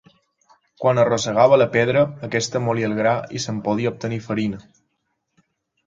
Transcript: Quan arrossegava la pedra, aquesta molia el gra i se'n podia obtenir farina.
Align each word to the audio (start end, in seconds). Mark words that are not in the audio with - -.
Quan 0.83 1.01
arrossegava 1.01 1.59
la 1.63 1.67
pedra, 1.77 2.03
aquesta 2.29 2.63
molia 2.69 2.91
el 2.91 2.99
gra 3.03 3.15
i 3.41 3.45
se'n 3.47 3.63
podia 3.71 3.93
obtenir 3.97 4.23
farina. 4.31 4.65